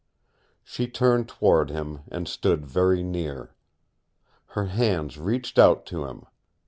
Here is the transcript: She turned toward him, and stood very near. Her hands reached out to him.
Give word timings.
She 0.63 0.87
turned 0.87 1.27
toward 1.29 1.69
him, 1.69 1.99
and 2.07 2.27
stood 2.27 2.65
very 2.65 3.03
near. 3.03 3.53
Her 4.55 4.65
hands 4.65 5.19
reached 5.19 5.59
out 5.59 5.85
to 5.85 6.05
him. 6.05 6.25